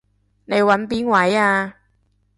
[0.45, 1.75] 你搵邊位啊？